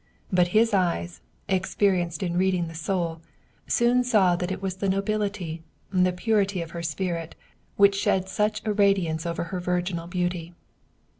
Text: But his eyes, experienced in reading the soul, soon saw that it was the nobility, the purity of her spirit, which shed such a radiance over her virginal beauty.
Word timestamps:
But 0.33 0.47
his 0.47 0.73
eyes, 0.73 1.21
experienced 1.47 2.23
in 2.23 2.35
reading 2.35 2.67
the 2.67 2.73
soul, 2.73 3.21
soon 3.67 4.03
saw 4.03 4.35
that 4.35 4.51
it 4.51 4.59
was 4.59 4.77
the 4.77 4.89
nobility, 4.89 5.61
the 5.93 6.11
purity 6.11 6.59
of 6.63 6.71
her 6.71 6.81
spirit, 6.81 7.35
which 7.75 7.97
shed 7.99 8.27
such 8.27 8.63
a 8.65 8.73
radiance 8.73 9.27
over 9.27 9.43
her 9.53 9.59
virginal 9.59 10.07
beauty. 10.07 10.53